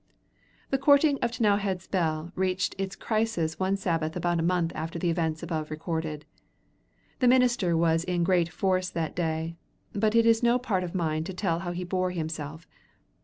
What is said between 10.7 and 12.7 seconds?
of mine to tell how he bore himself.